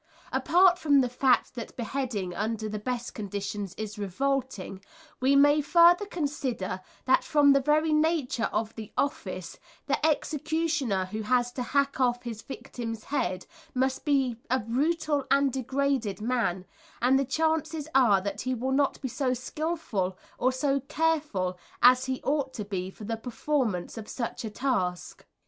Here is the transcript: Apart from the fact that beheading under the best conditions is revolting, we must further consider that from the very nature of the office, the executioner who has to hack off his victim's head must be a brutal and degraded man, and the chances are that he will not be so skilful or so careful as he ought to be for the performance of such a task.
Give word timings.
Apart 0.31 0.79
from 0.79 1.01
the 1.01 1.07
fact 1.09 1.53
that 1.53 1.75
beheading 1.75 2.33
under 2.33 2.67
the 2.67 2.79
best 2.79 3.13
conditions 3.13 3.75
is 3.77 3.99
revolting, 3.99 4.83
we 5.19 5.35
must 5.35 5.67
further 5.67 6.07
consider 6.07 6.81
that 7.05 7.23
from 7.23 7.53
the 7.53 7.61
very 7.61 7.93
nature 7.93 8.45
of 8.51 8.73
the 8.73 8.91
office, 8.97 9.59
the 9.85 10.03
executioner 10.03 11.05
who 11.11 11.21
has 11.21 11.51
to 11.51 11.61
hack 11.61 11.99
off 11.99 12.23
his 12.23 12.41
victim's 12.41 13.03
head 13.03 13.45
must 13.75 14.03
be 14.03 14.37
a 14.49 14.57
brutal 14.57 15.27
and 15.29 15.53
degraded 15.53 16.19
man, 16.19 16.65
and 16.99 17.19
the 17.19 17.23
chances 17.23 17.87
are 17.93 18.21
that 18.21 18.41
he 18.41 18.55
will 18.55 18.71
not 18.71 18.99
be 19.01 19.07
so 19.07 19.35
skilful 19.35 20.17
or 20.39 20.51
so 20.51 20.79
careful 20.79 21.59
as 21.83 22.05
he 22.05 22.23
ought 22.23 22.55
to 22.55 22.65
be 22.65 22.89
for 22.89 23.03
the 23.03 23.17
performance 23.17 23.99
of 23.99 24.07
such 24.09 24.43
a 24.43 24.49
task. 24.49 25.27